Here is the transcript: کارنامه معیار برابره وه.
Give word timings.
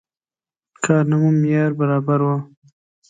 کارنامه 0.83 1.29
معیار 1.41 1.71
برابره 1.79 2.25
وه. 2.29 2.35